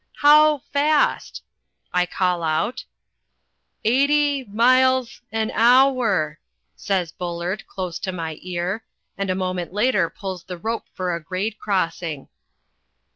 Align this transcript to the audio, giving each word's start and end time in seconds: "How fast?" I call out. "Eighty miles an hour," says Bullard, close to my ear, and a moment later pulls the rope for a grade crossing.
"How 0.21 0.63
fast?" 0.73 1.43
I 1.93 2.07
call 2.07 2.41
out. 2.41 2.85
"Eighty 3.85 4.43
miles 4.45 5.21
an 5.31 5.51
hour," 5.53 6.39
says 6.75 7.11
Bullard, 7.11 7.67
close 7.67 7.99
to 7.99 8.11
my 8.11 8.39
ear, 8.41 8.83
and 9.15 9.29
a 9.29 9.35
moment 9.35 9.73
later 9.73 10.09
pulls 10.09 10.43
the 10.43 10.57
rope 10.57 10.87
for 10.95 11.13
a 11.13 11.21
grade 11.21 11.59
crossing. 11.59 12.29